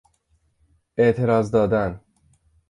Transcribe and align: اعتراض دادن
اعتراض 0.97 1.51
دادن 1.51 2.01